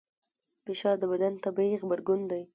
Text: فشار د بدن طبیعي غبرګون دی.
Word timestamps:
فشار 0.65 0.95
د 0.99 1.03
بدن 1.11 1.33
طبیعي 1.43 1.75
غبرګون 1.81 2.21
دی. 2.31 2.43